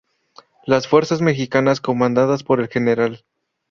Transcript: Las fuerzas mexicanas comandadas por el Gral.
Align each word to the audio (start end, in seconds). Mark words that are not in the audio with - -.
Las 0.65 0.87
fuerzas 0.87 1.21
mexicanas 1.21 1.79
comandadas 1.79 2.41
por 2.43 2.59
el 2.59 2.69
Gral. 2.69 3.23